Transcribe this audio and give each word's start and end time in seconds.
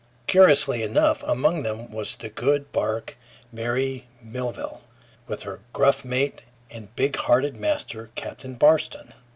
Curiously 0.25 0.81
enough, 0.81 1.21
among 1.27 1.61
them 1.61 1.91
was 1.91 2.15
the 2.15 2.29
good 2.29 2.71
bark 2.71 3.19
Mary 3.51 4.07
Melville, 4.19 4.81
with 5.27 5.43
her 5.43 5.59
gruff 5.73 6.03
mate 6.03 6.41
and 6.71 6.95
big 6.95 7.17
hearted 7.17 7.55
master, 7.55 8.09
Captain 8.15 8.55
Barston. 8.57 9.13